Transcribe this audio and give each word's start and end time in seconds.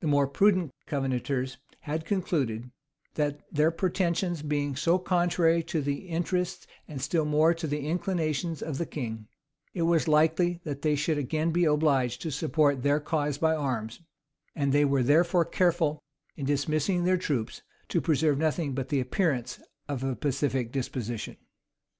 The 0.00 0.08
more 0.08 0.26
prudent 0.26 0.72
Covenanters 0.84 1.58
had 1.82 2.04
concluded, 2.04 2.72
that 3.14 3.38
their 3.54 3.70
pretensions 3.70 4.42
being 4.42 4.74
so 4.74 4.98
contrary 4.98 5.62
to 5.62 5.80
the 5.80 6.08
interests, 6.08 6.66
and 6.88 7.00
still 7.00 7.24
more 7.24 7.54
to 7.54 7.68
the 7.68 7.86
inclinations, 7.86 8.62
of 8.62 8.78
the 8.78 8.84
king, 8.84 9.28
it 9.72 9.82
was 9.82 10.08
likely 10.08 10.60
that 10.64 10.82
they 10.82 10.96
should 10.96 11.18
again 11.18 11.52
be 11.52 11.66
obliged 11.66 12.20
to 12.22 12.32
support 12.32 12.82
their 12.82 12.98
cause 12.98 13.38
by 13.38 13.54
arms; 13.54 14.00
and 14.56 14.72
they 14.72 14.84
were 14.84 15.04
therefore 15.04 15.44
careful, 15.44 16.02
in 16.34 16.46
dismissing 16.46 17.04
their 17.04 17.16
troops, 17.16 17.62
to 17.90 18.00
preserve 18.00 18.38
nothing 18.38 18.72
but 18.74 18.88
the 18.88 18.98
appearance 18.98 19.60
of 19.88 20.02
a 20.02 20.16
pacific 20.16 20.72
disposition. 20.72 21.36